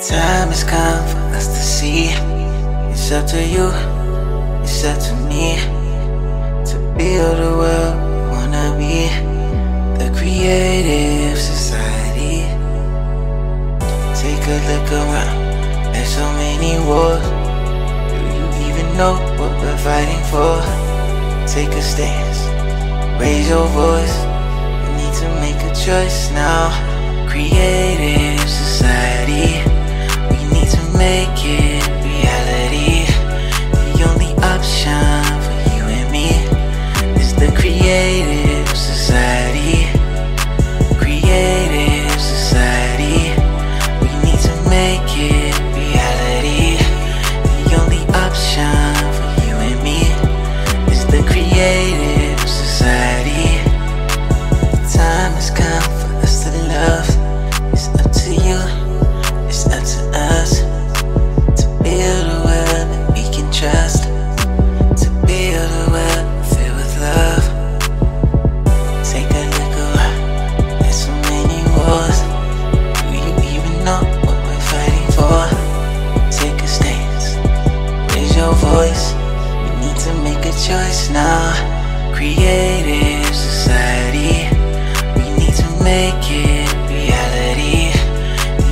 [0.00, 2.06] time has come for us to see.
[2.92, 3.66] It's up to you,
[4.62, 5.58] it's up to me
[6.70, 9.10] to build a world we wanna be.
[9.98, 12.46] The creative society.
[14.14, 17.24] Take a look around, there's so many wars.
[18.08, 20.62] Do you even know what we're fighting for?
[21.48, 22.46] Take a stance,
[23.18, 24.16] raise your voice.
[24.80, 26.70] We need to make a choice now.
[27.28, 29.67] Creative society.
[31.08, 31.77] Need it
[80.48, 81.52] a choice now.
[82.14, 84.48] Creative society.
[85.16, 87.92] We need to make it reality.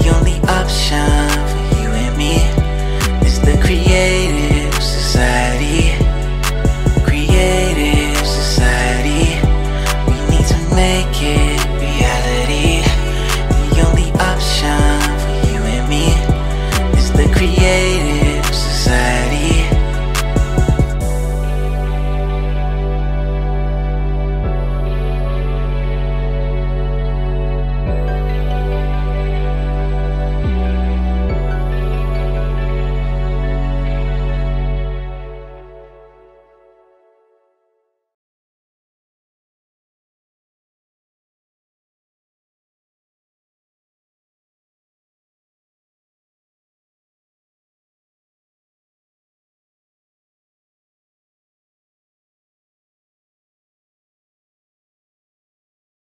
[0.00, 2.36] The only option for you and me
[3.26, 5.92] is the creative society.
[7.04, 9.26] Creative society.
[10.08, 12.80] We need to make it reality.
[13.72, 14.80] The only option
[15.22, 16.06] for you and me
[16.98, 17.77] is the creative